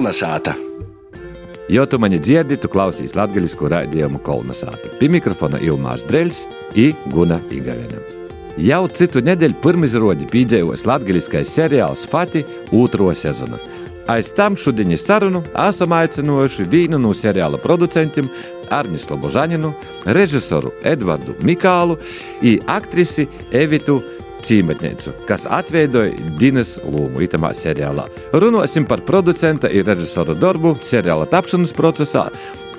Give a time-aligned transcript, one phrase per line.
[0.00, 0.54] Kolnesāta!
[1.68, 4.88] Jo tu mani dzirdi, tu klausies latviešu raidījumu Kolnesāta.
[4.96, 6.38] Pie mikrofona Ilmārs Dreļs
[6.80, 8.00] un Guna Igavena.
[8.56, 13.60] Jau citu nedēļu pirmizrādi pīdējos latviešu seriāls Fati otro sezonu.
[14.08, 18.32] Aiz tam šodienas sarunu esam aicinājuši vienu no seriāla producentiem,
[18.72, 19.74] Arnis Lobožaninu,
[20.06, 21.98] režisoru Edvardu Mikālu
[22.40, 24.00] un aktrisi Evitu
[24.44, 28.06] cīmetnieci, kas atveidoja Dienas Lūmu itamā seriālā.
[28.32, 32.28] Runāsim par producenta un režisora darbu seriāla tapšanas procesā,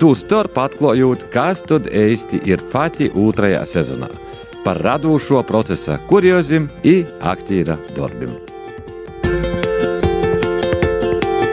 [0.02, 4.10] tūstarp atklājot, kas tad īsti ir Fati otrajā sezonā.
[4.62, 8.36] Par radošo procesa kuriozim un aktīra darbim.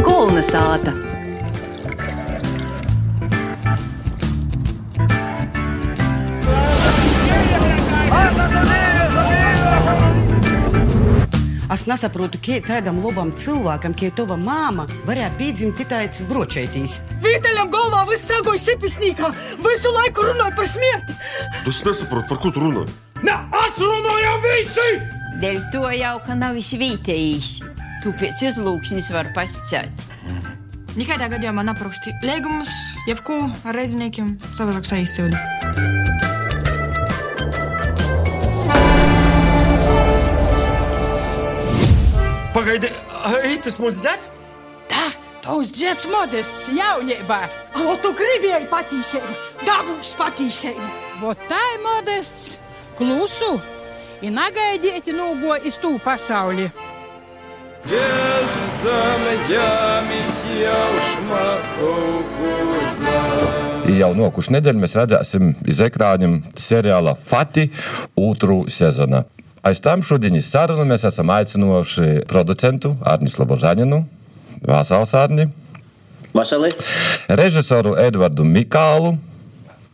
[0.06, 1.09] Kolna
[11.70, 16.96] Es nesaprotu, kā tādam labam cilvēkam, kā tava māma, varēja piedzimt tāds bročētīs.
[17.22, 19.30] Vīteļam galvā viss sagoja sipisnīkā,
[19.62, 21.14] visu laiku runāja par smirti.
[21.70, 22.88] Es nesaprotu, par ko tu runā.
[23.22, 24.90] Ne, es runāju visi!
[25.40, 27.54] Dēļ to jau, ka nav izvītējis.
[28.04, 30.08] Tu pēc izlūksnes var pasciet.
[30.98, 32.74] Nekādā gadījumā nepraksti līgumus,
[33.08, 36.09] jebko ar redzniekiem savādāk aizsildi.
[42.70, 42.90] Pagaidi,
[43.26, 44.28] ai, tas mums dzēts?
[44.92, 45.08] Tā,
[45.42, 47.40] tavs dzēts modests jaunībā.
[47.82, 49.32] O, tu gribēji patīsēju,
[49.66, 50.90] dabūs patīsēju.
[51.24, 52.60] Vot tā ir modests,
[53.00, 53.50] klusu,
[54.22, 56.68] un negaidieti nūgo iz tū pasauli.
[63.98, 66.38] Jau nokušu nedēļu mēs redzēsim iz ekrāņiem
[66.70, 67.72] seriāla Fati
[68.30, 69.26] otru sezonu.
[69.60, 74.06] Aiz tam šodienas sarunu mēs esam aicinājuši producentu Arnis Lobožaninu,
[74.64, 75.50] Vasals Arni,
[76.34, 76.70] Vasarī.
[77.28, 79.18] režisoru Edvardu Mikālu,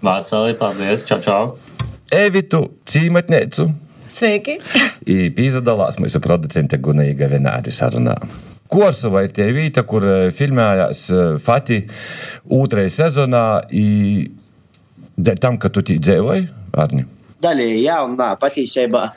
[0.06, 1.48] Vasarī, paldies, čau, čau.
[2.14, 3.66] Evitu Cīmatnēcu.
[4.14, 4.60] Sveiki!
[5.34, 8.14] Pīzadalās mūsu producente Gunīga Venāri sarunā.
[8.70, 11.08] Korsova ir tie vieta, kur filmējās
[11.42, 11.82] Fati
[12.54, 13.46] otrajā sezonā.
[15.16, 16.48] Dēļ tam, ka tu dzīvoji,
[16.78, 17.15] Arni.
[17.44, 19.10] Daļēji jā, un nā, patiesībā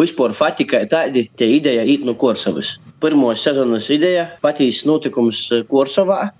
[0.00, 2.76] vispār Fatika tāda ideja īt no Korsavas.
[3.02, 6.30] Pirmo sezonas ideja patīs notikums Korsavā,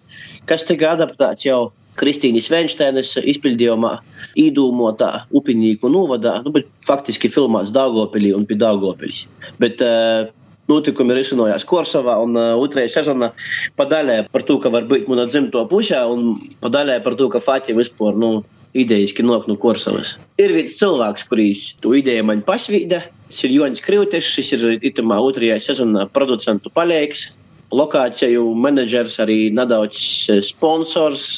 [0.49, 1.69] kas tika adaptēts jau
[1.99, 3.97] Kristīnas Veinšteinas izpildījumā,
[4.39, 9.25] īdūmotā upinīku novadā, nu, bet faktiski filmāts Dāngopilī un pie Dāngopilis.
[9.61, 10.29] Bet uh,
[10.71, 13.33] notikumi ir izcinājās Korsavā, un uh, otrajā sezonā
[13.79, 17.79] padaļē par to, ka var būt mana dzimto pusē, un padaļē par to, ka Fatija
[17.79, 18.39] vispār, nu,
[18.77, 20.17] idejiski nāk no Korsavas.
[20.41, 23.03] Ir viens cilvēks, kurš to ideju man pasvīda.
[23.29, 27.35] Tas ir Jonis Krīvs, šis ir itamā otrajā sezonā producentu palīgs,
[27.75, 30.01] lokāciju menedžers, arī nedaudz
[30.47, 31.37] sponsors.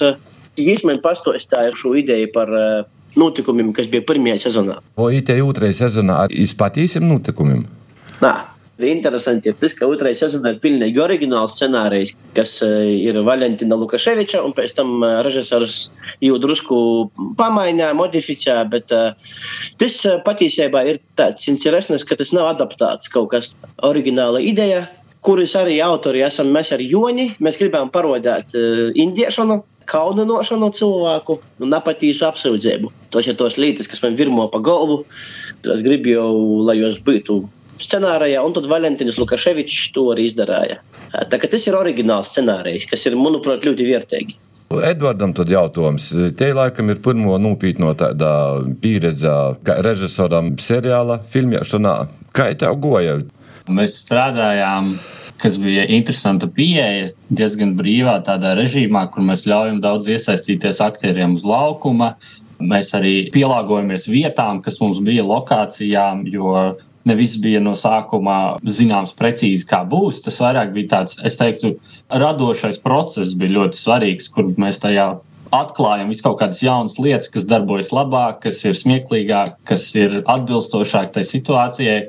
[0.61, 2.87] Viņš man pastāstīja šo ideju par uh,
[3.19, 4.79] notikumiem, kas bija pirmajā sezonā.
[4.99, 7.67] Vai IT otrajā sezonā izpatīsim notikumiem?
[8.23, 8.35] Nā.
[8.89, 14.43] Interesanti ir tas, ka otrajā sezonā ir pilnīgi oriģināls scenārijs, kas uh, ir Valentina Lukaševiča,
[14.47, 15.91] un pēc tam uh, režisors
[16.25, 16.79] jau drusku
[17.39, 19.35] pamainīja, modificēja, bet uh,
[19.81, 23.53] tas patiesībā ir tāds interesants, ka tas nav adaptēts kaut kas
[23.87, 24.87] oriģināla ideja,
[25.25, 27.35] kuras arī autori esam mēs ar Joni.
[27.45, 28.57] Mēs gribam parodēt
[28.97, 32.91] indiešanu, kauninošanu cilvēku un apatīšu apsūdzību.
[33.13, 35.03] Tos ir tos lietas, kas man virmo pa galvu.
[35.61, 36.31] Es gribu jau,
[36.67, 37.41] lai jūs būtu
[37.85, 40.79] scenārijā, un tad Valentīns Lukaševičs to arī izdarīja.
[41.31, 44.39] Tā kā tas ir oriģināls scenārijs, kas ir, manuprāt, ļoti vērtīgi.
[44.71, 46.13] Edvardam tad jautājums.
[46.39, 48.29] Te laikam ir pirmo nopietno tāda
[48.79, 49.33] pieredze
[49.67, 51.95] kā režisoram seriāla filmēšanā.
[52.37, 53.17] Kā tev goja?
[53.67, 54.93] Mēs strādājām,
[55.43, 61.43] kas bija interesanta pieeja, diezgan brīvā tādā režīmā, kur mēs ļaujam daudz iesaistīties aktieriem uz
[61.47, 62.15] laukuma.
[62.61, 66.55] Mēs arī pielāgojamies vietām, kas mums bija lokācijām, jo
[67.11, 68.37] ne viss bija no sākuma
[68.79, 70.23] zināms precīzi, kā būs.
[70.25, 71.75] Tas vairāk bija tāds, es teiktu,
[72.23, 75.11] radošais process bija ļoti svarīgs, kur mēs tajā
[75.55, 81.11] atklājam visu kaut kādas jaunas lietas, kas darbojas labāk, kas ir smieklīgāk, kas ir atbilstošāk
[81.17, 82.05] tai situācijai.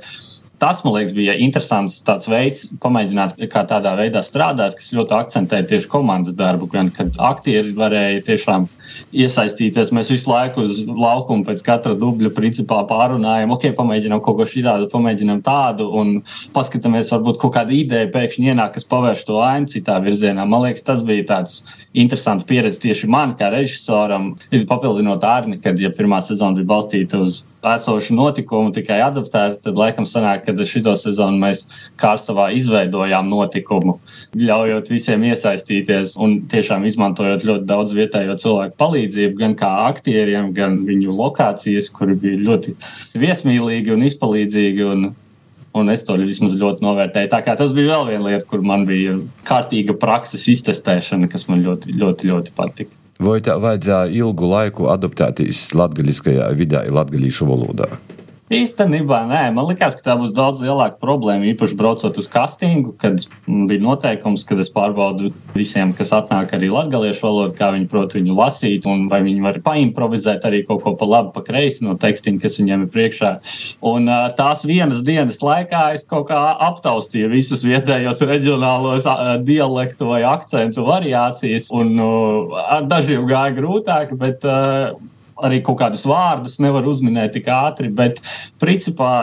[0.62, 5.90] Tas, man liekas, bija interesants veids, pamēģināt, kā tādā veidā strādāt, kas ļoti akcentē tieši
[5.90, 8.68] komandas darbu, gan kad aktieri varēja tiešām
[9.12, 9.92] iesaistīties.
[9.96, 14.90] Mēs visu laiku uz laukumu pēc katra dubļa principā pārunājam, ok, pamēģinām kaut ko šādu,
[14.92, 16.14] pamēģinām tādu un
[16.56, 20.48] paskatāmies, varbūt kaut kāda ideja pēkšņi ienāk, kas pavērš to ainu citā virzienā.
[20.48, 21.62] Man liekas, tas bija tāds
[21.94, 24.34] interesants pieredze tieši man kā režisoram,
[24.72, 30.08] papildinot ārni, kad ja pirmā sezona bija balstīta uz esošu notikumu tikai adaptēt, tad laikam
[30.10, 31.66] sanāk, ka šo sezonu mēs
[32.02, 34.00] Kārsavā izveidojām notikumu,
[34.38, 40.82] ļaujot visiem iesaistīties un tiešām izmantojot ļoti daudz vietējo cilvēku palīdzību, gan kā aktieriem, gan
[40.88, 42.76] viņu lokācijas, kuri bija ļoti
[43.22, 44.88] viesmīlīgi un izpalīdzīgi.
[44.94, 45.12] Un,
[45.72, 47.30] Un es to vismaz ļoti novērtēju.
[47.32, 49.14] Tā kā tas bija vēl viena lieta, kur man bija
[49.48, 52.98] kārtīga prakses iztestēšana, kas man ļoti, ļoti, ļoti patika.
[53.24, 57.88] Vai tā vajadzēja ilgu laiku adaptēties latgaļiskajā vidē, latgaļīšu valodā?
[58.52, 61.48] Īstenībā nē, man liekas, ka tā būs daudz lielāka problēma.
[61.54, 67.24] Īpaši braucot uz castingu, kad bija noteikums, ka es pārbaudu visiem, kas atnāk arī latviešu
[67.24, 71.08] valodu, kā viņi prot viņu lasīt, un vai viņi var paimprovizēt arī kaut ko pa
[71.08, 73.32] labi, pa kreisi no tekstiem, kas viņiem ir priekšā.
[73.88, 79.08] Un tās vienas dienas laikā es kaut kā aptaustīju visus vietējos reģionālos
[79.48, 81.96] dialektu vai akcentu variācijas, un
[82.68, 84.44] ar dažiem gāja grūtāk, bet
[85.48, 88.22] arī kaut kādus vārdus nevar uzminēt tik ātri, bet
[88.62, 89.14] principā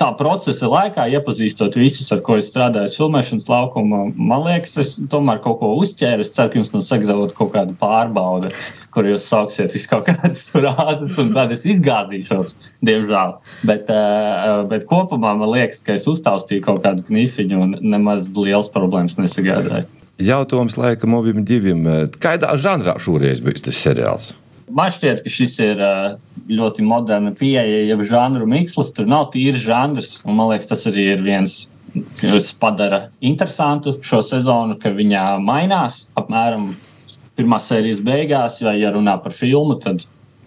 [0.00, 5.40] tā procesa laikā, iepazīstot visus, ar ko es strādāju, filmēšanas laukumā, man liekas, es tomēr
[5.44, 6.24] kaut ko uzķēru.
[6.24, 8.52] Es ceru, ka jums no sagatavot kaut kādu pārbaudi,
[8.94, 13.36] kur jūs sauksiet visu kaut kādas frāzes, un tad es izgāzīšos, diemžēl.
[13.68, 18.70] Bet, uh, bet kopumā man liekas, ka es uztaustīju kaut kādu knifiņu un nemaz liels
[18.74, 19.88] problēmas nesagādāju.
[20.16, 21.84] Jautājums laikam abiem diviem.
[22.22, 24.32] Kādā žanrā šoreiz bija tas seriāls?
[24.66, 25.80] Man šķiet, ka šis ir
[26.50, 28.90] ļoti moderna pieeja, jau žanru mikslis.
[28.94, 31.68] Tur nav tīrs žanrs, un man liekas, tas arī ir viens,
[32.18, 36.72] kas padara interesantu šo sezonu, ka viņa mainās apmēram
[37.38, 40.06] pirmās sērijas beigās, vai ja runā par filmu, tad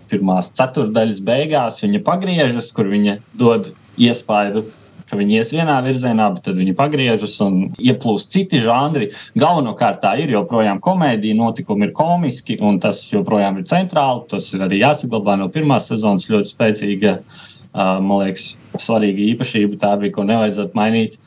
[0.10, 4.66] pirmās ceturdaļas beigās viņa pagriežas, kur viņa dod iespaidu
[5.10, 9.10] ka viņi ies vienā virzienā, bet tad viņi pagriežas un ieplūst citi žanri.
[9.40, 14.28] Galvenokārt tā ir joprojām komēdija, notikumi ir komiski, un tas joprojām ir centrāli.
[14.30, 17.16] Tas ir arī jāsaglabā no pirmās sezonas ļoti spēcīga.
[17.70, 21.18] Man liekas, svarīga īpašība tā bija, ko nevajadzētu mainīt.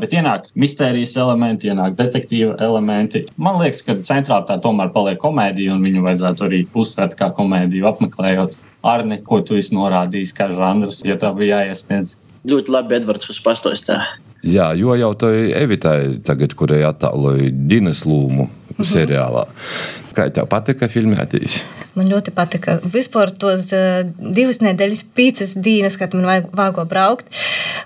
[0.00, 3.24] Bet ienāk mistērijas elementi, ienāk detektīva elementi.
[3.40, 7.88] Man liekas, ka centrāli tā tomēr paliek komēdija, un viņu vajadzētu arī uztvert kā komēdiju,
[7.92, 12.14] apmeklējot Arni, ko tu esi norādījis, kā žanrs, ja tā bija jāiesniedz
[12.48, 14.00] ļoti labi Edvards uz pastostā.
[14.40, 18.86] Jā, jo jau tā ir Evitai, tagad, kurai attēloja Dinas lūmu uh -huh.
[18.88, 19.44] seriālā.
[20.16, 21.60] Kā tev patika filmētīs?
[21.94, 22.78] Man ļoti patika.
[22.80, 27.26] Vispār tos uh, divas nedēļas, piecas dienas, kad man vajag vāgo braukt.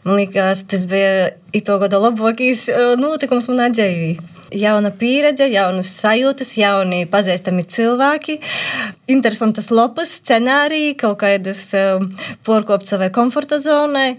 [0.05, 6.55] Man liekas, tas bija ito gada labākais uh, notikums manā dzīvē jauna pieredze, jaunas sajūtas,
[6.59, 8.39] jauni pazīstami cilvēki,
[9.11, 12.11] interesantas lopas, scenāriji, kaut kādas um,
[12.47, 14.15] porkopts savai komforta zonai.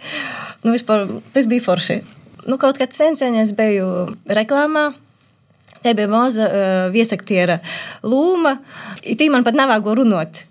[0.63, 2.01] Nu, vispār tas bija forši.
[2.45, 4.91] Nu, kaut kad sen es biju reklāmā.
[5.85, 7.59] Te bija maza uh, viesaktiera
[8.03, 8.57] lūma.
[9.05, 10.45] Tī man pat nav ko runāt.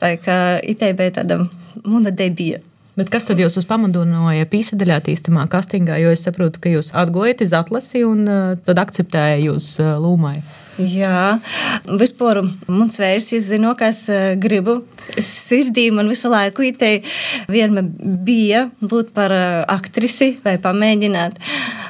[0.00, 1.40] Tā kā itē bija tāda
[1.84, 2.60] muna debija.
[2.94, 5.96] Bet kas tad jūs pamudināja pīsadaļā attīstamā kastingā?
[5.98, 10.36] Jo es saprotu, ka jūs atgojat iz atlasi un uh, tad akceptēja jūs uh, lūmai.
[10.78, 11.40] Jā,
[11.86, 14.80] vispār mums vērsis zino, ka es uh, gribu.
[15.18, 17.02] Sirdī man visu laiku itei
[17.50, 17.90] vienmēr
[18.26, 19.34] bija būt par
[19.74, 21.42] aktrisi vai pamēģināt.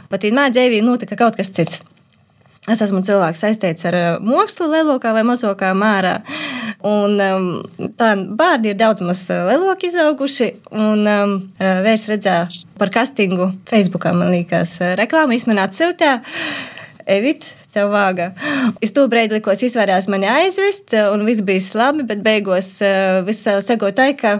[0.09, 1.85] Pat vienmēr dzīvī notika kaut kas cits.
[2.65, 6.15] Es esmu cilvēks saistīts ar mākslu, lielākā vai mazākā mērā.
[6.89, 7.49] Un, um,
[8.01, 10.49] tā bērni ir daudz maz lielāki izauguši.
[10.73, 12.47] Un um, vērts redzēja
[12.81, 16.17] par castingu Facebookā, man liekas, reklāmu izmanāt sev tā.
[17.05, 17.45] Evit,
[17.75, 18.31] tev vāga.
[18.81, 22.79] Es to brīdi likos izvērās mani aizvest, un viss bija labi, bet beigās
[23.29, 24.39] viss segoja tā, ka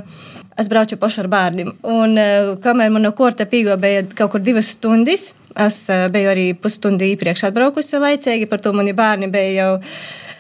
[0.57, 1.75] es braucu pašu ar bērniem.
[1.93, 2.17] Un
[2.65, 7.07] kamēr man no korta pīgo bija kaut kur divas stundas, Es eh, biju arī pusstundu
[7.07, 9.73] iepriekš atbraukusi laicīgi, par to mani bērni bija jau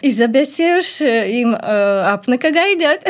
[0.04, 3.06] izabēsījuši, viņam uh, apnika gaidīt.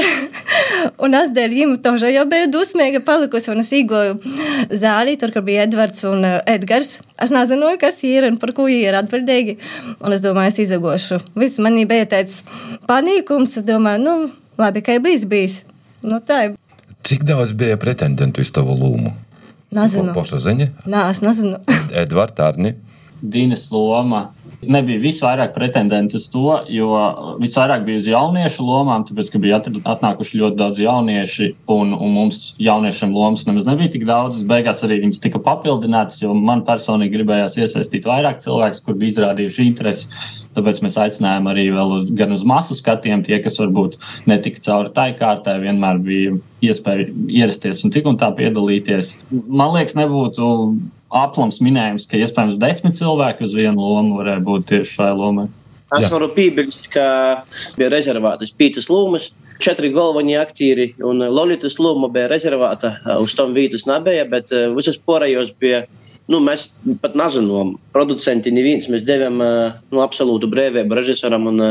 [1.04, 4.18] un es dēļ viņiem tožā jau biju dusmīga palikusi, un es īgoju
[4.70, 6.98] zālī, tur, kur bija Edvards un uh, Edgars.
[7.18, 9.56] Es nezināju, kas ir un par ko ir atbildīgi,
[9.98, 11.18] un es domāju, es izagošu.
[11.40, 12.42] Viss manī bija tāds
[12.90, 14.16] panīkums, es domāju, nu,
[14.60, 15.60] labi, ka bijis bijis.
[16.04, 16.52] Nu, tā.
[17.04, 19.23] Cik daudz bija pretendentu uz tavu lūmu?
[19.74, 20.14] Nezinu.
[20.14, 20.70] Poša ziņa?
[20.86, 21.58] Nē, es nezinu.
[22.04, 22.74] Edvards Arni.
[23.24, 24.28] Dīnes loma
[24.68, 26.90] nebija visvairāk pretendentu uz to, jo
[27.40, 32.40] visvairāk bija uz jauniešu lomām, tāpēc, ka bija atnākuši ļoti daudz jaunieši, un, un mums
[32.62, 34.42] jauniešiem lomas nemaz nebija tik daudz.
[34.48, 39.68] Beigās arī viņas tika papildinātas, jo man personīgi gribējās iesaistīt vairāk cilvēkus, kur bija izrādījuši
[39.68, 40.08] interesi.
[40.54, 43.98] Tāpēc mēs aicinājām arī uz, gan uz masu skatiem, tie, kas varbūt
[44.30, 49.16] netika cauri tai kārtai, vienmēr bija iespēja ierasties un tik un tā piedalīties.
[49.30, 50.46] Man liekas, nebūtu
[51.14, 55.48] aplams minējums, ka iespējams desmit cilvēki uz vienu lomu varēja būt tieši šai lomai.
[55.94, 57.06] Es varu piebilst, ka
[57.78, 59.28] bija rezervētas piecas lomas,
[59.62, 62.96] četri galvenie aktieri, un Lolitas loma bija rezervēta.
[63.22, 65.84] Uz tom vietas nebija, bet visas pārējos bija.
[66.30, 68.88] Nu, mēs pat nezinām, producenti neviens.
[68.92, 71.50] Mēs devām nu, absolūtu brīvību režisoram.
[71.50, 71.64] Un,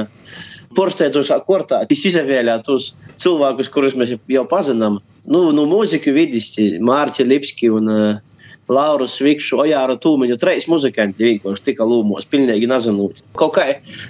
[0.73, 4.99] Porsteidzošā kārtā izvēlējāt tos cilvēkus, kurus mēs jau pazinām.
[5.29, 6.47] Nu, no mūzikas vidus,
[6.83, 8.32] Mārcis Lipski un uh,
[8.71, 13.19] Lauru Svikšu, Ojāru Tūmiņu, trīs muzikanti vienkārši tika lūmos, pilnīgi nezinot.
[13.39, 13.65] Kaut kā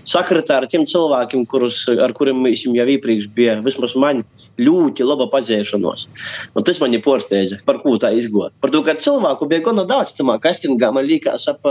[0.08, 4.22] sakritā ar tiem cilvēkiem, kurus, ar kuriem mēs jau iepriekš bija, vismaz man
[4.62, 6.06] ļoti laba pazīšanos.
[6.54, 8.54] Un tas man ir porsteidza, par ko tā izgot.
[8.62, 11.66] Par to, ka cilvēku bija gana daudz, tamā kastingā man liekas ap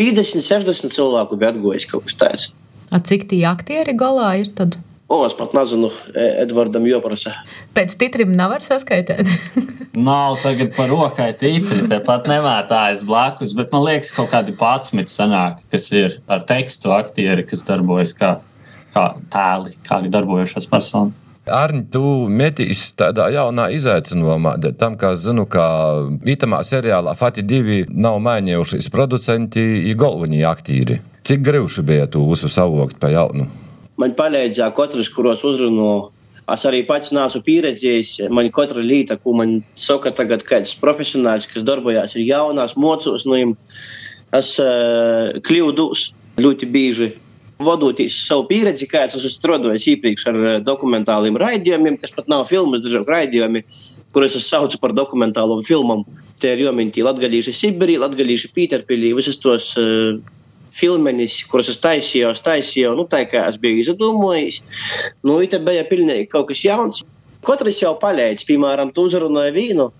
[0.00, 2.50] 50, 60 cilvēku bija atgojis kaut kas tāds.
[2.90, 4.76] A cik tie aktieri galā ir tad?
[5.14, 5.90] O, es pat nezinu,
[6.42, 7.30] Edvardam Joprasa.
[7.76, 9.28] Pēc titrim nevar saskaitīt.
[10.08, 15.60] Nav tagad par rokai titri, tepat nemētājas blakus, bet man liekas, kaut kādi patsmit sanāk,
[15.70, 18.32] kas ir ar tekstu aktieri, kas darbojas kā,
[18.96, 21.22] kā tēli, kā darbojušās personas.
[21.44, 25.64] Arni, tu meties tādā jaunā izaicinājumā, tam, kā zinu, ka
[26.24, 31.02] itamā seriālā Fati divi nav mainījušies producenti un galvenie aktīri.
[31.24, 33.46] Cik grūti bija visu savākt pa jaunu?
[34.00, 36.10] Man palīdzēja katrs, kuros uzrunāju.
[36.52, 38.26] Es arī pats neesmu pieredzējis.
[38.34, 43.32] Man katra lieta, ko man saka, tagad kāds profesionāls, kas darbojas, ir jaunās, mocos no
[43.32, 43.54] viņiem.
[44.36, 46.10] Es uh, kļūdos
[46.44, 47.14] ļoti bieži.
[47.64, 52.82] Vadoties savu pieredzi, kā es esmu strādājis iepriekš ar dokumentāliem raidījumiem, kas pat nav filmas,
[52.84, 53.62] dažāk raidījumi,
[54.12, 56.02] kurus es saucu par dokumentālo filmām.
[56.42, 60.18] Tie ir jominti Latgalīši Sibirī, Latgalīši Pīterpilī, visas tos uh,
[60.74, 64.62] filmenis, kuras es taisīju, es taisīju, nu, tā kā es biju izdomājis.
[65.26, 67.04] Nu, tā bija pilnīgi kaut kas jauns.
[67.44, 69.90] Katrs jau palīdz, piemēram, tu uzrunāji vīnu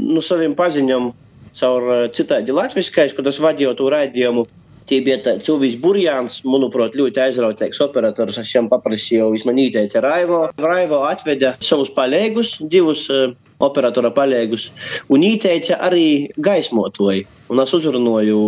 [0.00, 1.10] nu, saviem paziņām
[1.56, 4.46] caur eh, citādi latviskais, kad es vadīju to raidījumu.
[4.86, 8.36] Tie bija tāds Uvis Burjāns, manuprāt, ļoti aizrautīgs operators.
[8.38, 10.44] Es viņam paprasīju, viņš man ieteica Raivo.
[10.62, 14.68] Raivo atveda savus palīgus, divus uh, operatora palīgus,
[15.10, 17.26] un ieteica arī gaismotoju.
[17.50, 18.38] Un es uzrunāju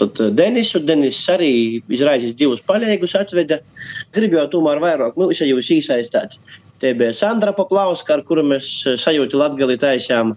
[0.00, 1.52] Tad eh, Denisu, Denis arī
[1.92, 3.60] izraisīs divus paļēgus, atveda.
[4.16, 6.38] Gribu jau tomēr vairāk nu, jūs iesaistāt.
[6.80, 10.36] Te bija Sandra Paplauska, ar kuru mēs eh, sajūti Latgali taisām.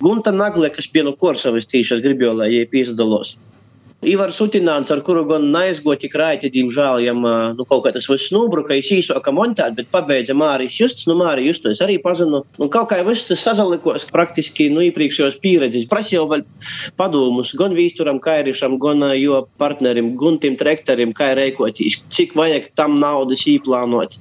[0.00, 3.36] Gunta Nagle, kas no Korsavas tīšas, gribu jau, lai jie pīzdalos.
[4.06, 7.24] Ivars Utināns, ar kuru gan neaizgoja tik raiti, diemžēl, jam
[7.58, 11.50] nu, kaut kā tas viss nobruka, es īsākā montēt, bet pabeidza Mārijas Justs, nu Mārija
[11.50, 12.44] Justu es arī pazinu.
[12.62, 15.88] Un kaut kā viss tas sazalikos praktiski, nu, iepriekšējos pieredzes.
[15.90, 16.44] Prasīju vēl
[17.00, 23.42] padomus gan Vīsturam Kairišam, gan jo partnerim, Guntim Trektorim, kā rēkotīs, cik vajag tam naudas
[23.50, 24.14] īplānot.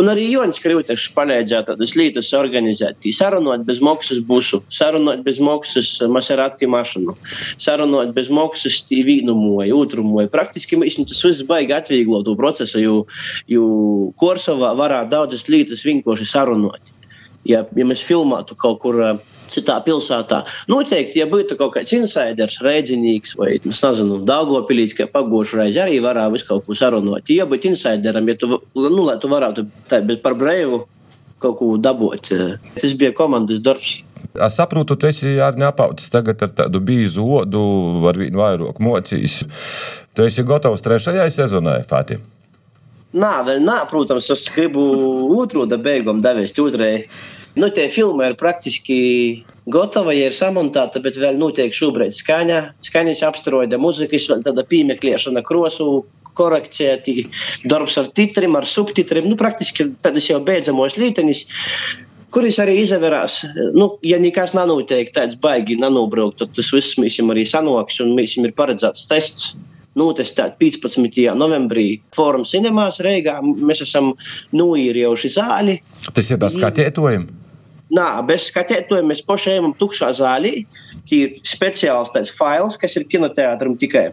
[0.00, 3.04] Un arī Jonis Krivtešs palīdzēja tādas lietas organizēt.
[3.12, 7.12] Sarunot bez maksas busu, sarunot bez maksas Maserati mašanu,
[7.60, 10.30] sarunot bez maksas tī vīnumoja, otrumoja.
[10.32, 12.96] Praktiski mēs tas viss baigi atvieglo to procesu, jo,
[13.50, 13.66] jo
[14.20, 16.92] Korsovā varētu daudzas lietas vienkārši sarunot.
[17.48, 22.60] Ja, ja mēs filmētu kaut kur uh, citā pilsētā, noteikti, ja būtu kaut kāds insiders,
[22.64, 27.28] rēdzinīgs vai, es nezinu, Daugopilīts, kā pagošu reizi arī varētu visu kaut ko sarunot.
[27.32, 30.84] Ja būtu insideram, ja tu, nu, lai tu varētu tā, bet par brīvu
[31.42, 32.32] kaut ko dabūt,
[32.78, 34.02] tas bija komandas darbs.
[34.32, 37.62] Es saprotu, tu esi arī apaudzis tagad ar tādu bīzu odu,
[38.08, 39.42] ar vien vairāk mocījis.
[40.16, 42.18] Tu esi gatavs trešajai sezonai, Fati?
[43.12, 44.82] Nē, vēl nē, protams, es gribu
[45.36, 47.08] otru da beigām devest otrai.
[47.52, 53.20] Nu, tie filma ir praktiski gatava, ja ir samontēta, bet vēl notiek šobrīd skaņa, skaņas
[53.28, 56.06] apstrode, muzikas, vēl tāda piemeklēšana, krosu
[56.38, 56.96] korekcija,
[57.68, 59.28] darbs ar titriem, ar subtitriem.
[59.28, 61.44] Nu, praktiski tādas jau beidzamos lītenis
[62.32, 63.42] kuras arī izvērās.
[63.76, 68.38] Nu, ja nekas nenotiek tāds baigi, nenobraukt, tad tas viss mēs arī sanoks un mēs
[68.40, 69.52] ir paredzēts tests.
[69.92, 71.18] Notestēt 15.
[71.36, 73.34] novembrī Fórum Cinemās Reigā.
[73.44, 74.14] Mēs esam
[74.56, 75.74] noīrījuši zāli.
[76.16, 77.26] Tas ir bez skatētojuma?
[77.92, 80.62] Nā, bez skatētojuma mēs paši ejam tukšā zālī.
[81.12, 84.06] Ir speciāls tāds fails, kas ir kinoteātram tikai.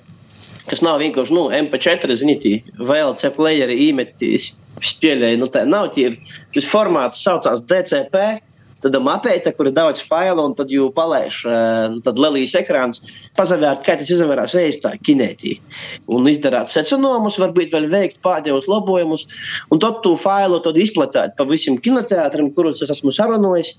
[0.69, 2.45] Kas nav vienkārši nu, MP4, ziniet,
[2.77, 4.51] VLC playeri īmetīs
[4.85, 5.39] spēlēja.
[5.41, 6.11] Nu, tā nav tie,
[6.53, 8.45] tas formāts saucās DCP.
[8.79, 11.41] Tāda mapēta, kur ir daudz failu, un tad jau palaiž
[11.91, 13.01] nu, lielīs ekrāns,
[13.35, 15.57] pazavērt, kā tas izvērās reizē kinētī.
[16.15, 19.25] Un izdarāt secinājumus, varbūt vēl veikt pēdējos labojumus,
[19.67, 23.73] un tad tu failu tad izplatāt pa visiem kinoteātriem, kurus es esmu sarunājis.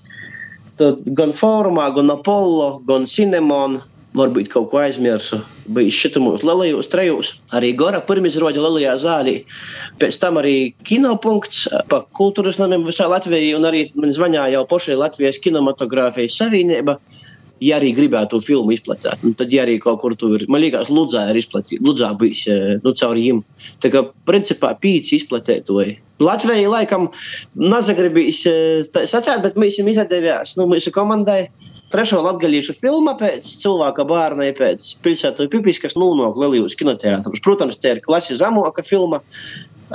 [0.77, 3.81] Tad gan fórumā, gan Apollo, gan Cinemon,
[4.17, 5.41] varbūt kaut ko aizmirsu.
[5.71, 9.35] Bija šitos lielajos trejos, arī Gora pirmizrāde lielajā zālē.
[10.01, 14.99] Pēc tam arī kinopunkts pa kultūras namiem visā Latvijā, un arī man zvanīja jau pašai
[14.99, 16.99] Latvijas kinematogrāfijas savienība.
[17.61, 20.47] Ja arī gribētu to filmu izplatīt, nu, tad ja arī kaut kur tur ir.
[20.49, 21.83] Man liekas, Ludzā ir izplatīta.
[21.85, 22.47] Ludzā bijis
[22.81, 23.43] nu, caur viņiem.
[23.83, 25.99] Tā kā principā pīci izplatītoja.
[26.21, 27.09] Latvijai laikam
[27.57, 28.43] nezagribīs
[28.93, 31.43] tā sacēt, bet mēs jums izdevās, nu, mūsu komandai
[31.91, 37.43] trešo latgaļiešu filma pēc cilvēka bērna, pēc pilsētu pipis, kas nonāk Lielijas kinoteātros.
[37.43, 39.21] Protams, te ir klasi zemoka filma.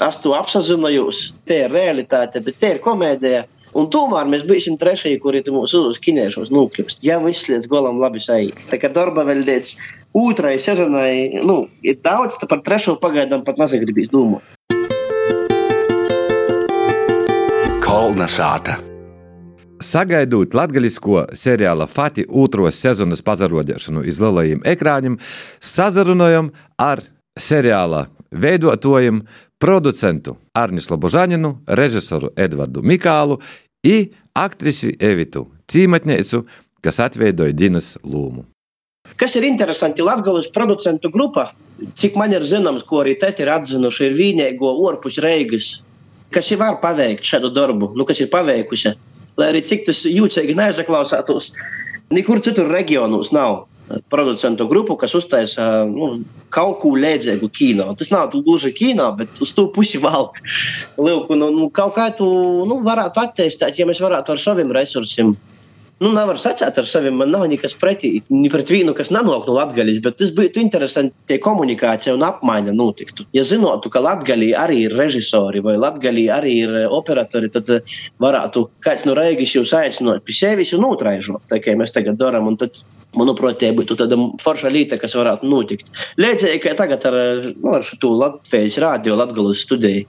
[0.07, 3.47] Es to apzinājos, te ir realitāte, bet te ir komēdija.
[3.77, 7.03] Un tomēr mēs bijām trešie, kuri mūsu uz kinēšos nokļūst.
[7.05, 8.63] Ja viss līdz galam labi sajūt.
[8.71, 9.75] Tā kā darba vēl līdz
[10.17, 14.41] otrai sezonai, nu, ir daudz, tad par trešo pagaidām pat nesagribīs domāt.
[17.85, 18.79] Kolna sāta.
[19.77, 25.21] Sagaidot latgaļisko seriāla Fati otros sezonas pazarodēšanu iz lielajiem ekrāniem,
[25.61, 26.49] sazarunājam
[26.81, 27.05] ar
[27.37, 29.21] seriāla veidotojiem,
[29.61, 33.39] producentu Arņu Slobožaninu, režisoru Edvardu Mikālu
[33.87, 36.45] un aktrisi Evitu Cīmatnēcu,
[36.85, 38.45] kas atveidoja Dinas lūmu.
[39.17, 41.51] Kas ir interesanti, Latvijas producentu grupa,
[41.95, 45.71] cik man ir zināms, ko arī te ir atzinuši, ir vienīgo orpus Reigas,
[46.35, 48.95] kas ir var paveikt šādu darbu, nu, kas ir paveikusi?
[49.37, 51.51] Lai arī cik tas jūtīgi nesaklausātos,
[52.11, 53.67] nekur citur reģionos nav
[54.11, 56.13] producentu grupu, kas uztaisa nu,
[56.53, 57.89] kaut ko līdzīgu kino.
[57.99, 60.41] Tas nav gluži kino, bet uz to pusi valk.
[60.99, 62.29] Lūk, nu, nu, kaut kā tu
[62.69, 65.37] nu, varētu attīstīt, ja mēs varētu ar saviem resursiem
[66.03, 67.13] nu, nevar sacīt ar sevi.
[67.15, 71.15] Man nav nekas pretī, ne pret vienu, kas nenāk no Latvijas, bet tas būtu interesanti,
[71.33, 73.27] ja komunikācija un apmaiņa notiktu.
[73.37, 77.73] Ja zinātu, ka Latvijā arī ir režisori vai Latvijā arī ir operatori, tad
[78.23, 82.53] varētu kāds no Reigas jūs aicināt pie sevis un utraižot, tā kā mēs tagad darām.
[83.17, 85.93] Manuprāt, tā būtu tāda forša lieta, kas varētu notikt.
[86.21, 87.21] Līdzīgi kā tagad ar,
[87.53, 90.07] nu, ar šo Latvijas rādio, Latvijas studiju.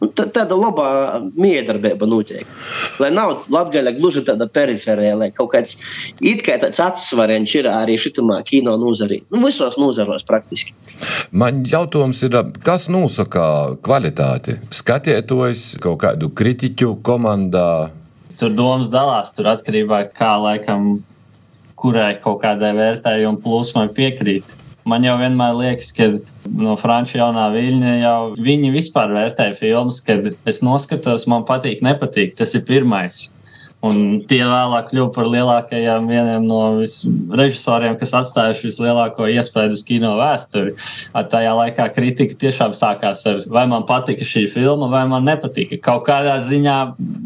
[0.00, 2.48] Nu, tāda laba miedarbība notiek.
[3.02, 5.76] Lai nav Latvija gluži tāda periferija, lai kaut kāds
[6.24, 9.20] it kā tāds atsvariens ir arī šitamā kino nozarī.
[9.28, 10.72] Nu, visos nozaros praktiski.
[11.36, 13.44] Man jautājums ir, kas nosaka
[13.84, 14.56] kvalitāti?
[14.72, 17.90] Skatieties kaut kādu kritiķu komandā.
[18.40, 20.92] Tur domas dalās, tur atkarībā no kā laikam,
[21.80, 24.56] kurai kaut kādai vērtējuma plūsmai piekrīt.
[24.88, 26.08] Man jau vienmēr liekas, ka
[26.56, 32.32] no Frančijas jaunā viļņa jau viņi vispār vērtē filmas, kad es noskatos, man patīk, nepatīk.
[32.38, 33.28] Tas ir pirmais.
[33.86, 36.58] Un tie vēlāk kļuva par lielākajiem vieniem no
[37.40, 40.74] režisoriem, kas atstājuši vislielāko iespēju uz kino vēsturi.
[41.16, 45.80] At tajā laikā kritika tiešām sākās ar, vai man patika šī filma, vai man nepatika.
[45.86, 46.76] Kaut kādā ziņā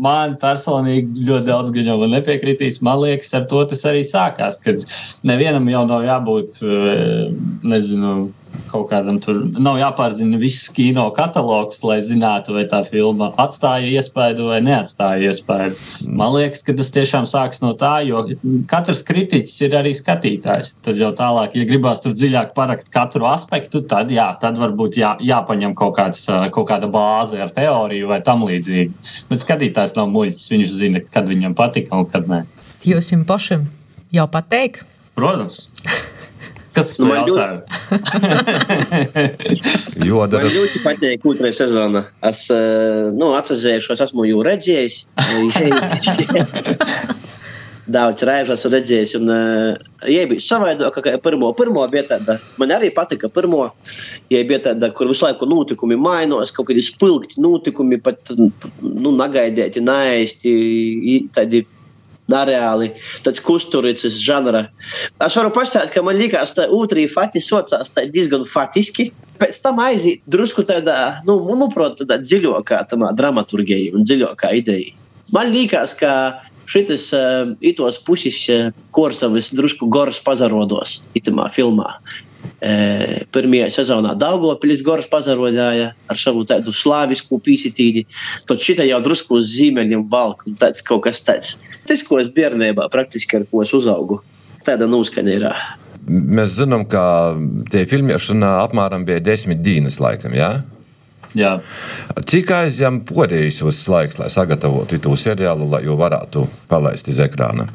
[0.06, 2.78] man personīgi ļoti daudz gaņo man nepiekritīs.
[2.86, 4.86] Man liekas, ar to tas arī sākās, kad
[5.26, 7.34] nevienam jau nav jābūt, eh,
[7.66, 8.30] nezinu,
[8.70, 14.48] kaut kādam tur nav jāpārzina viss kino katalogs, lai zinātu, vai tā filma atstāja iespaidu
[14.50, 15.78] vai neatstāja iespaidu.
[16.06, 18.24] Man liekas, ka tas tiešām sāks no tā, jo
[18.70, 20.74] katrs kritiķis ir arī skatītājs.
[20.86, 25.14] Tad jau tālāk, ja gribās tur dziļāk parakt katru aspektu, tad jā, tad varbūt jā,
[25.24, 28.90] jāpaņem kaut, kāds, kaut kāda bāze ar teoriju vai tam līdzīgi.
[29.30, 32.44] Bet skatītājs nav muļķis, viņš zina, kad viņam patika un kad nē.
[32.84, 33.68] Jūs jums pašam
[34.14, 34.84] jau pateikt?
[35.14, 35.68] Protams.
[36.74, 37.60] Kas nu, man ļoti,
[40.10, 42.02] man ļoti patīk otrā sezona.
[42.26, 42.50] Es
[43.14, 44.96] nu, atceros, esmu jau redzējis.
[47.94, 49.28] Daudz reizes esmu redzējis, un
[50.08, 52.38] ja bija savādāk, kā pirmo, pirmo tāda.
[52.56, 53.66] Man arī patika pirmo,
[54.32, 59.84] ja bija tāda, kur visu laiku notikumi mainās, kaut kādi spilgti notikumi, pat nu, negaidīti,
[59.84, 60.54] neaisti,
[61.37, 61.66] tādi
[62.30, 62.90] nereāli
[63.24, 64.66] tāds kusturīgs žanra.
[65.24, 69.10] Es varu pastāstīt, ka man liekas, ka otrī fati saucās diezgan fatiski.
[69.40, 72.84] Pēc tam aiziet drusku tādā, nu, manuprāt, tādā dziļākā
[73.18, 74.94] dramaturgija un dziļākā ideja.
[75.34, 76.12] Man liekas, ka
[76.70, 81.98] šis uh, itos puses uh, korsavas drusku goras pazarodos itamā filmā.
[82.64, 88.07] E, pirmajā sezonā Dārgopilis Gors pazarodāja ar savu tādu slāvisku pīsitīdi.
[88.48, 91.59] Tad šitā jau drusku uz zīmeļiem valk un tāds kaut kas tāds.
[91.85, 94.22] Tas, ko es bērnībā praktiski ar ko es uzaugu,
[94.64, 95.48] tāda noskaņa ir.
[96.09, 97.05] Mēs zinām, ka
[97.72, 100.55] tie filmēšana apmēram bija desmit dienas laikam, jā?
[100.57, 100.74] Ja?
[101.35, 101.55] Jā.
[102.31, 107.66] Cik aizņem porijas laiks, lai sagatavotu to seriālu, lai jau varētu palaist uz ekrāna?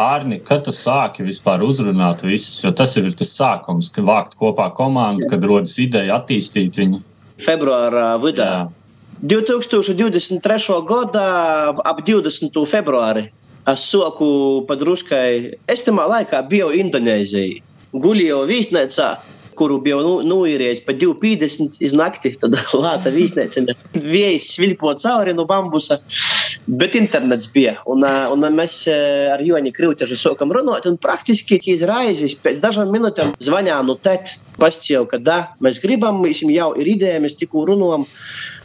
[0.00, 4.70] Ārni, kad tu sāki vispār uzrunāt visus, jo tas ir tas sākums, kad vākt kopā
[4.74, 7.02] komandu, kad rodas ideja attīstīt viņu.
[7.40, 8.48] Februāra vidū.
[9.20, 10.80] 2023.
[10.88, 11.24] gada
[11.84, 12.56] ap 20.
[12.66, 13.28] februāri
[13.68, 15.58] es soku padruskai.
[15.68, 17.60] Es tamā laikā biju Indonēzijā.
[17.90, 19.08] Guļēju viesnīcā,
[19.58, 22.32] kuru biju nu, nuīrējis pa 2,50 iz nakti.
[22.40, 23.76] Tad lāta viesnīca.
[23.94, 26.00] Vējs svilpo cauri no bambusa.
[26.66, 27.76] Bet internets bija.
[27.88, 30.86] Un, un mēs ar Joni Krīvtežu sākām runāt.
[30.90, 34.36] Un praktiski izraizes pēc dažām minūtēm zvanīja no TET.
[34.60, 38.04] Pastāstīja, ka da, mēs gribam, mēs jau ir ideja, mēs tikko runājam.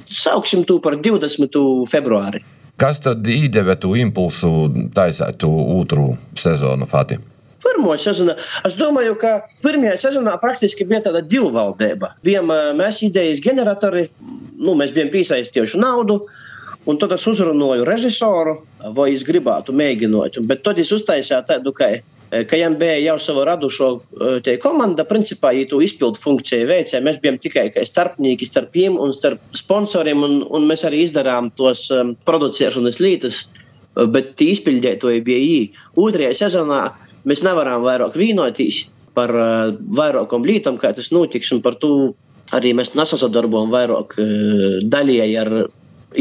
[0.06, 1.56] Sauksim to par 20.
[1.90, 2.44] februāri.
[2.76, 7.22] Kas tad iedeva to impulsu taisīt to otru sezonu Fatih?
[7.64, 8.36] Pirmā sezona.
[8.68, 12.12] Es domāju, ka pirmajā sezonā praktiski bija tāda divvaldība.
[12.26, 14.10] Bijām mēs idejas generatori,
[14.60, 16.20] nu, mēs bijām piesaistījuši naudu.
[16.86, 18.60] Un tad es uzrunāju režisoru,
[18.94, 20.38] vai es gribētu mēģināt.
[20.46, 21.88] Bet tad es uztaisīju tādu, ka,
[22.30, 23.88] ka viņam bija jau sava radušo
[24.62, 25.06] komanda.
[25.10, 30.22] Principā, ja tu izpildu funkciju veicēji, mēs bijām tikai starpnieki starp viņiem un starp sponsoriem.
[30.28, 33.40] Un, un mēs arī izdarām tos um, producēšanas lietas,
[34.14, 35.88] bet izpildītāji bija viņi.
[36.04, 36.84] Otrajā sezonā
[37.26, 38.84] mēs nevaram vairāk vienoties
[39.18, 41.50] par uh, vairākām lietām, kā tas notiks.
[41.56, 42.14] Un par to
[42.54, 45.52] arī mēs nesasadarbojam vairāk uh, daļēji ar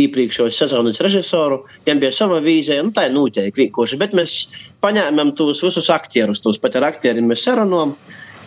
[0.01, 1.63] iepriekšējos sezonas režisoru.
[1.85, 3.99] Viņam bija sava vīzija, un tā ir noteikti vienkārši.
[4.01, 4.37] Bet mēs
[4.85, 7.95] paņēmām tos visus aktierus, tos pat ar aktieriem mēs sarunājam,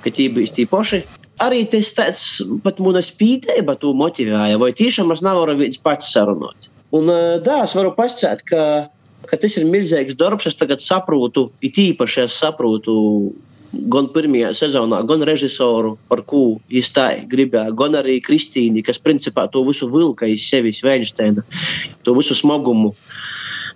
[0.04, 1.04] ka tie bija tie paši.
[1.44, 2.24] Arī tas tāds
[2.64, 6.72] pat mūna spīdība to motivēja, vai tiešām es nevaru viens pats sarunāt.
[6.98, 7.12] Un
[7.46, 8.62] tā, es varu pasakāt, ka,
[9.30, 10.48] ka tas ir milzīgs darbs.
[10.50, 12.96] Es tagad saprotu, it īpaši es saprotu
[13.72, 16.60] gan pirmajā sezonā, gan režisoru, par ko
[16.94, 21.44] tā gribēja, gan arī Kristīni, kas principā to visu vilka iz sevis Veinsteina,
[22.04, 22.96] to visu smagumu.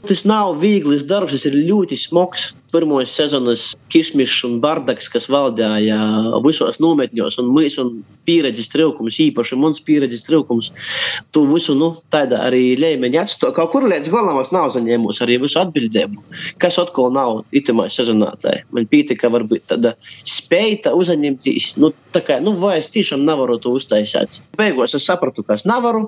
[0.02, 2.52] Tas nav viegls darbs, tas ir ļoti smags.
[2.72, 5.98] Pirmās sezonas kismišs un bardaks, kas valdīja
[6.46, 7.90] visos nometņos, un mēs un
[8.26, 10.70] pieredzes trūkums, īpaši mums pieredzes trūkums,
[11.36, 13.52] to visu nu, tādā arī līmenī atstāja.
[13.58, 16.24] Kaut kur līdz galam es nav saņēmusi arī visu atbildību,
[16.64, 18.32] kas atkal nav itamā sezonā.
[18.72, 23.76] Man pietika, varbūt tāda spēja uzņemties, nu, tā kā, nu, vai es tiešām nevaru to
[23.76, 24.42] uztaisīt.
[24.58, 26.08] Beigās es sapratu, ka es nevaru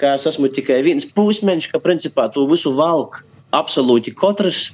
[0.00, 3.22] ka es esmu tikai viens pusmeņš, ka principā to visu valk
[3.56, 4.70] absolūti katrs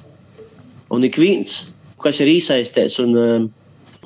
[0.93, 1.67] un ik viens,
[2.01, 3.01] kas ir iesaistīts.
[3.03, 3.49] Un,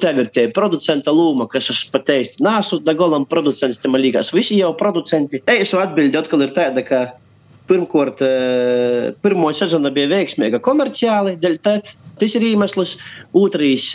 [0.01, 4.55] Tev ir tie producenta loma, kas es pateicu, nāsu da golam producents, man liekas, visi
[4.57, 5.43] jau producenti.
[5.51, 7.01] Eisu atbildi atkal ir tāda, ka
[7.69, 11.93] pirmkārt, uh, pirmo sezonu bija veiksmīga komerciāli, dēļ tēt.
[12.21, 12.95] Tas ir iemesls.
[13.37, 13.85] Otrais,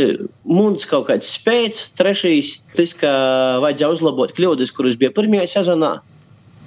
[0.46, 1.88] mums kaut kāds spēks.
[1.98, 3.10] Trešais, tas, ka
[3.62, 5.96] vajadzēja uzlabot kļūdas, kuras bija pirmajā sezonā.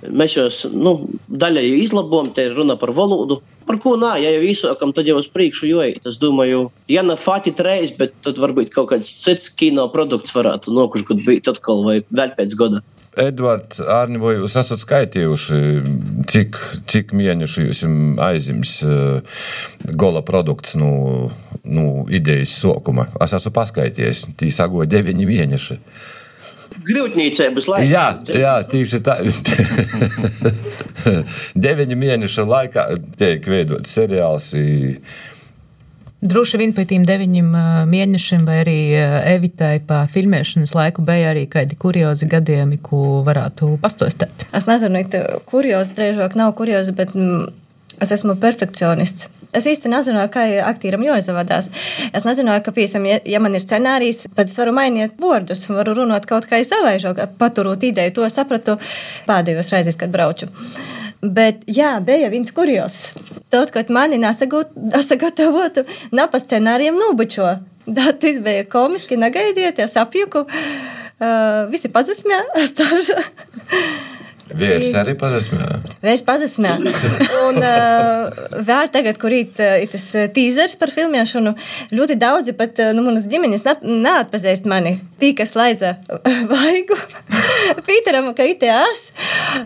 [0.07, 0.47] Mēs jau
[0.79, 0.93] nu,
[1.27, 3.41] daļai izlabojam, te ir runa par valodu.
[3.67, 6.05] Par ko nā, ja jau izsakām, tad jau uz priekšu joīt.
[6.09, 10.73] Es domāju, ja ne fati reiz, bet tad varbūt kaut kāds cits kino produkts varētu
[10.73, 12.81] nokušot būt atkal vai vēl pēc gada.
[13.19, 15.57] Edvards, Arni, vai jūs esat skaitījuši,
[16.29, 16.59] cik,
[16.89, 17.81] cik mēnešu jūs
[18.23, 19.41] aizims uh,
[19.97, 21.31] gola produkts no nu,
[21.65, 23.09] nu, idejas sākuma?
[23.25, 25.79] Es esmu paskaitījies, tī sagoja deviņi mēneši.
[26.87, 27.87] Grūtniecības laikā.
[27.89, 29.17] Jā, jā, tieši tā.
[31.65, 32.85] Deviņu mēnešu laikā
[33.19, 34.51] tiek veidots seriāls.
[36.19, 37.49] Droši vien pēc tiem deviņiem
[37.87, 38.77] mēnešiem, vai arī
[39.31, 44.43] Evitai pa filmēšanas laiku, bija arī kādi kuriozi gadījumi, ko varētu pastostēt.
[44.51, 45.05] Es nezinu,
[45.47, 47.15] kuriozi drīzāk nav kuriozi, bet
[48.03, 49.31] es esmu perfekcionists.
[49.55, 51.71] Es īsti nezināju, kā aktieram jāizvadās.
[52.13, 55.95] Es nezināju, ka, piemēram, ja, ja man ir scenārijs, tad es varu mainīt vārdus, varu
[55.97, 58.13] runāt kaut kā savaižāk, paturot ideju.
[58.19, 58.77] To sapratu
[59.25, 60.51] pēdējos reizes, kad braucu.
[61.19, 62.99] Bet, jā, bija viens kurjos.
[63.49, 65.83] Tad, kad mani nesagatavotu,
[66.15, 67.49] nav pa scenārijiem nobučo.
[67.89, 70.45] Tas bija komiski, negaidiet, es apjuku.
[71.19, 72.77] Uh, visi pazasmējās.
[74.57, 75.67] Vīrs arī pazasmē.
[76.03, 76.73] Vīrs pazasmē.
[77.45, 81.53] Un uh, vēl tagad, kur ir uh, tas tīzers par filmēšanu,
[81.93, 84.97] ļoti daudzi pat uh, nu, manas ģimenes neatpazīst mani.
[85.21, 85.97] Tī, kas laiza
[86.53, 86.97] vaigu
[87.87, 89.05] Pīteram, ka it es.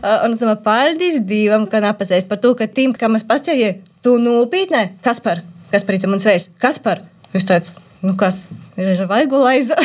[0.02, 3.74] Un es domāju, paldies Dievam, ka nepazīst par to, ka tiem, kam es pastāju,
[4.06, 7.04] tu nopietnē, kas par, kas par it mums veids, kas par.
[7.34, 8.44] Viņš teica, nu kas,
[8.78, 9.78] ir vaigu laiza.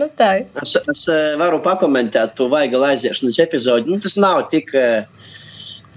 [0.00, 0.50] Nu, tā ir.
[0.62, 1.06] Es, es
[1.40, 3.90] varu pakomentēt to vaiga aiziešanas epizodi.
[3.92, 4.74] Nu, tas nav tik.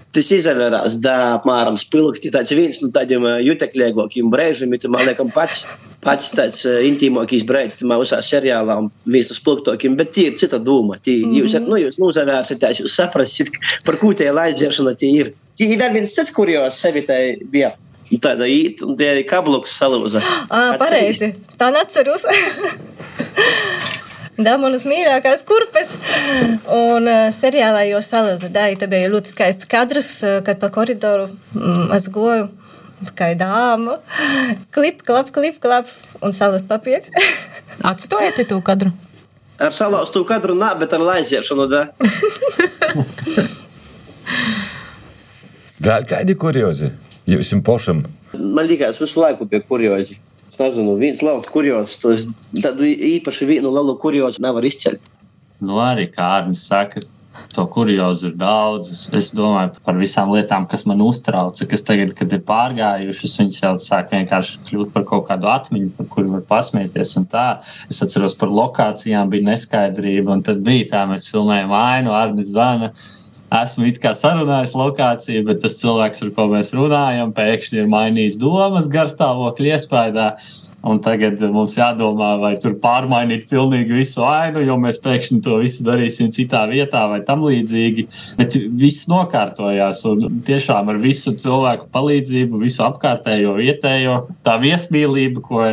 [0.10, 2.32] Tas izvērās, da apmēram spilgti.
[2.34, 5.60] Tāds viens no tādiem jutekļīgākiem brīžiem, ir, man liekas, pats,
[6.02, 10.58] pats tāds intīmākais brīdis, tajā visā seriālā, un viens no spilgtākiem, bet tie ir cita
[10.58, 10.98] doma.
[10.98, 11.38] Tie, mm -hmm.
[11.44, 13.54] Jūs, nu, jūs nozavērsiet, jūs saprasit,
[13.86, 15.34] par ko tie laizieršana tie ir.
[15.56, 17.76] Tie ir vēl viens cits, kur jau sevi tai bija.
[18.18, 20.22] Tāda īta, un tie ir kabluks salūza.
[20.50, 21.36] Ah, pareizi.
[21.58, 22.26] Tā neatceros.
[24.40, 25.98] Dāmanas mīļākās kurpes.
[26.72, 31.90] Un uh, seriālā jau salūza tā bija ļoti skaists kadrs, uh, kad pa koridoru mm,
[31.98, 32.48] es goju
[33.20, 34.00] kā dāma.
[34.76, 35.92] Klip, klap, klip, klap
[36.24, 37.12] un salūst papiets.
[37.90, 38.92] Atstojiet to kadru.
[39.60, 41.82] Ar salauztu kadru nā, bet ar laiziešanu, da.
[45.84, 46.94] Vēl kādi kuriozi?
[47.28, 48.06] Jums pašam?
[48.34, 50.16] Man liekas, visu laiku bija kuriozi.
[50.60, 52.26] Nezinu, viens liels kurjos, tos
[52.60, 55.08] tādu īpaši vienu lielu kurjozu nevar izceļt.
[55.64, 57.02] Nu, arī Kārnis saka,
[57.56, 58.90] to kuriozu ir daudz.
[59.16, 63.74] Es, domāju par visām lietām, kas man uztrauca, kas tagad, kad ir pārgājušas, viņas jau
[63.84, 67.16] sāk vienkārši kļūt par kaut kādu atmiņu, par kuru var pasmieties.
[67.90, 72.92] Es atceros par lokācijām, bija neskaidrība, un tad bija tā, mēs filmējam ainu, Arnis Zana
[73.56, 78.40] esmu it kā sarunājis lokāciju, bet tas cilvēks, ar ko mēs runājam, pēkšņi ir mainījis
[78.42, 80.32] domas garstāvokļa iespējā.
[80.88, 85.84] Un tagad mums jādomā, vai tur pārmainīt pilnīgi visu ainu, jo mēs pēkšņi to visu
[85.84, 88.06] darīsim citā vietā vai tam līdzīgi.
[88.40, 95.66] Bet viss nokārtojās un tiešām ar visu cilvēku palīdzību, visu apkārtējo vietējo, tā viesmīlība, ko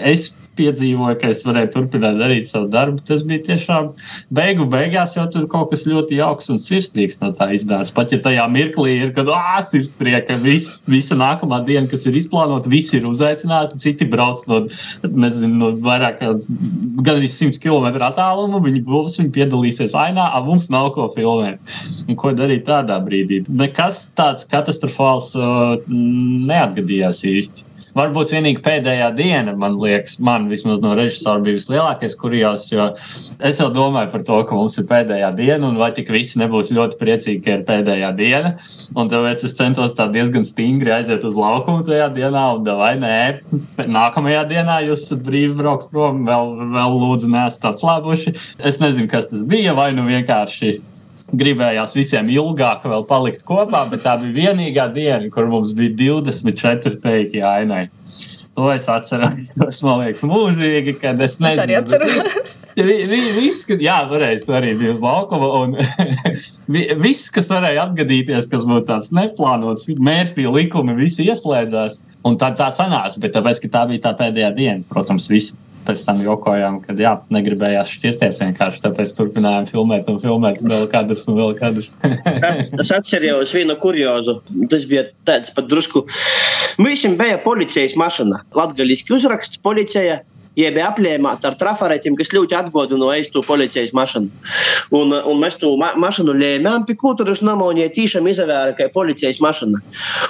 [0.00, 3.02] es piedzīvoju, ka es varēju turpināt darīt savu darbu.
[3.08, 3.92] Tas bija tiešām
[4.34, 7.94] beigu beigās jau tur kaut kas ļoti jauks un sirsnīgs no tā iznāca.
[7.96, 12.70] Pat ja tajā mirklī ir, kad ah, sirdsprieka, vis, visa nākamā diena, kas ir izplānota,
[12.72, 14.64] visi ir uzaicināti, citi brauc no,
[15.04, 16.32] nezinu, no vairāk kā
[17.06, 21.62] gan arī 100 km attālumu, viņi būs, viņi piedalīsies ainā, a mums nav ko filmēt.
[22.08, 23.44] Un ko darīt tādā brīdī?
[23.48, 27.67] Nekas tāds katastrofāls uh, neatgadījās īsti.
[27.98, 32.84] Varbūt vienīgi pēdējā diena, man liekas, man vismaz no režisora bija vislielākais kurjās, jo
[33.48, 36.70] es jau domāju par to, ka mums ir pēdējā diena, un vai tik visi nebūs
[36.76, 38.52] ļoti priecīgi, ka ir pēdējā diena.
[38.94, 43.18] Un tāpēc es centos tā diezgan stingri aiziet uz laukumu tajā dienā, un vai nē,
[43.98, 48.36] nākamajā dienā jūs esat brīvi braukt prom, vēl, vēl lūdzu, nesat atslābuši.
[48.58, 50.76] Es nezinu, kas tas bija, vai nu vienkārši
[51.36, 57.00] gribējās visiem ilgāk vēl palikt kopā, bet tā bija vienīgā diena, kur mums bija 24
[57.04, 57.88] peiki ainai.
[58.58, 61.52] To es atceros, man liekas, mūžīgi, kad es nezinu.
[61.52, 62.54] Es arī atceros.
[62.74, 65.76] Vi, vi, viss, jā, varēja to arī bija uz laukuma, un
[67.04, 72.00] viss, kas varēja atgadīties, kas būtu tāds neplānots, mērķi likumi, visi ieslēdzās.
[72.26, 75.54] Un tā tā sanāca, bet tāpēc, ka tā bija tā pēdējā diena, protams, visi
[75.88, 78.82] pēc tam jokojām, ka jā, negribējās šķirties vienkārši.
[78.84, 81.94] Tāpēc turpinājām filmēt un filmēt vēl kadrus un vēl kadrus.
[82.62, 84.38] es atceros vienu kuriozu.
[84.70, 86.04] Tas bija tāds pat drusku.
[86.78, 88.44] Mums bija policijas mašīna.
[88.58, 90.20] Latvijas uzraksts policija
[90.58, 94.30] jeb aplēmāta ar trafaretiem, kas ļoti atgādināja to policijas mašīnu.
[94.98, 98.88] Un, un mēs to ma mašīnu lēmām, pie kultūras nama, un ja tiešām izvēlējām, ka
[98.88, 99.82] ir policijas mašīna.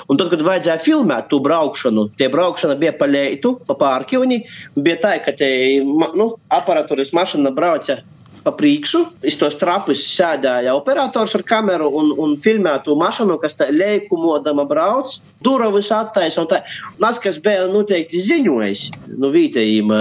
[0.09, 4.43] Un tad, kad vajadzēja filmēt to braukšanu, tie braukšana bija pa leitu, pa pārkīvni,
[4.77, 5.51] bija tā, ka te,
[5.85, 8.01] nu, aparatūras mašīna brauca
[8.48, 9.04] pa priekšu.
[9.28, 15.18] Uz tos trapus sēdēja operators ar kameru un, un filmētu mašīnu, kas tā leikumodama brauc.
[15.44, 16.42] Durvis attaisa.
[16.48, 18.80] Tas, kas bija noteikti ziņojis,
[19.20, 19.92] nu, vietējiem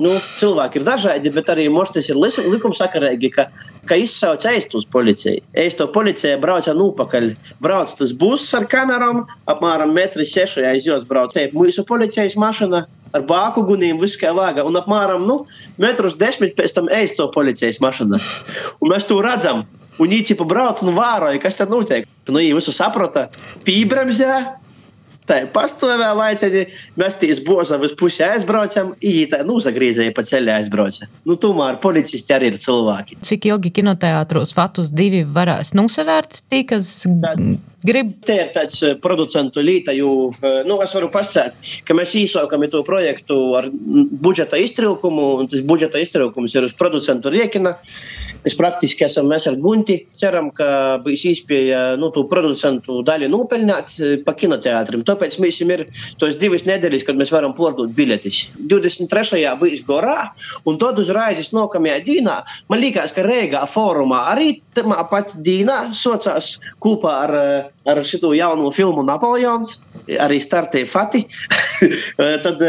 [0.00, 3.48] nu, cilvēki ir dažādi, bet arī mums tas ir likumsakarīgi, ka,
[3.88, 5.42] ka izsauc eistus policiju.
[5.52, 7.32] Eisto policija brauca nopakaļ.
[7.60, 11.36] Brauc tas buss ar kamerām, apmēram metri seši aizjūtas brauc.
[11.52, 12.86] Mūsu policijas mašīna
[13.16, 14.64] ar bāku guniem, viss kā vāga.
[14.68, 15.40] Un apmēram nu,
[15.82, 18.20] metrus desmit pēc tam ēst to policijas mašīnu.
[18.80, 19.64] Un mēs to redzam.
[19.96, 22.04] Un viņi pa brauc un vāroja, kas tad notiek.
[22.28, 23.30] Nu, viņi visu saprata,
[23.64, 24.32] pībremzē.
[25.26, 26.66] Tā ir pastāvā laicēji,
[27.00, 31.08] mēs tīs bozam uz pusi aizbraucam, īta, nu, zagrīzēja pa ceļā aizbrauca.
[31.26, 33.18] Nu, tomēr policisti arī ir cilvēki.
[33.26, 36.92] Cik ilgi kinoteātros Fatus divi varēs nusavērt tī, kas
[37.86, 38.12] grib?
[38.26, 40.30] Te ir tāds producentu līta, jo,
[40.68, 46.02] nu, es varu pasēt, ka mēs īsākam to projektu ar budžeta iztrilkumu, un tas budžeta
[46.02, 47.76] iztrilkums ir uz producentu riekina
[48.44, 49.98] kas praktiski esam mēs ar Gunti.
[50.16, 53.96] Ceram, ka būs iespēja nu, to producentu daļu nopelnīt
[54.26, 55.04] pa kinoteātrim.
[55.06, 55.86] Tāpēc mēs ir
[56.20, 58.56] tos divas nedēļas, kad mēs varam pārdot biļetes.
[58.58, 59.42] 23.
[59.60, 60.32] būs gorā,
[60.66, 66.56] un tad uzreiz nākamajā dienā man liekas, ka Rīgā fórumā arī tā pat dienā socās
[66.82, 67.34] kopā ar,
[67.86, 69.80] ar šo jauno filmu Napoleons.
[70.06, 71.24] Arī startēja Fati.
[72.44, 72.60] tad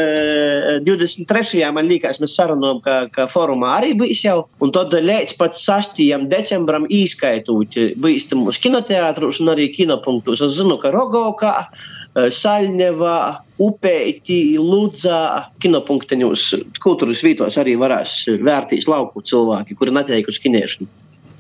[0.88, 1.62] 23.
[1.76, 4.40] man liekas, mēs sarunājam, ka, ka fórumā arī būs jau.
[4.64, 6.02] Un tad līdz pat 6.
[6.30, 10.44] decembrim īskaitot bīstam uz kinoteātrus un arī kinopunktus.
[10.46, 11.54] Es zinu, ka Rogovkā,
[12.18, 13.18] Saļņevā,
[13.62, 16.46] Upeitī, Ludzā, kinopunkteņos,
[16.82, 20.90] kultūras vītos arī varēs vērtīs lauku cilvēki, kuri netiek uz kiniešanu.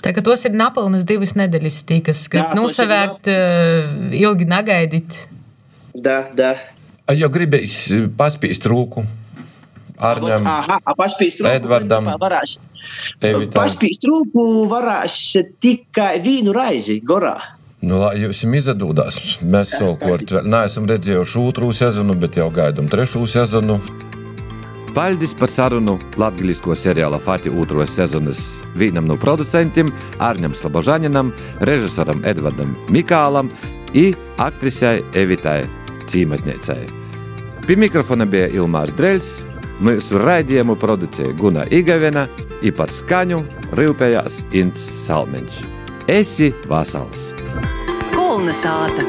[0.01, 5.17] Tā kā tos ir napilnas divas nedēļas, tī, kas grib nosavērt, uh, ilgi negaidīt.
[5.97, 6.53] Da, da.
[7.17, 7.79] Jo gribēs
[8.17, 9.05] paspīst rūku.
[9.97, 11.51] Arņam, Aha, paspīst rūku.
[11.57, 12.57] Edvardam, Varēs.
[13.53, 15.19] Paspīst rūku varēs
[15.63, 17.37] tikai vienu raizi gorā.
[17.81, 23.77] Nu, lai jums izdodās, mēs savukārt neesam redzējuši otru sezonu, bet jau gaidām trešo sezonu.
[24.97, 31.29] Paldies par sarunu latviešu seriāla Fati otros sezonas vienam no producentiem Arņam Slabožaninam,
[31.61, 33.51] režisoram Edvardam Mikālam
[33.93, 35.67] un aktrisei Evitai
[36.09, 36.89] Cīmatniecei.
[37.67, 42.27] Pie mikrofona bija Ilmārs Dreļs, mūsu raidījumu producēja Guna Igavena,
[42.61, 43.43] un par skaņu
[43.77, 45.61] rūpējās Ints Salmeņš.
[46.07, 47.31] Esi vasals!
[48.15, 49.05] Kolna sāta!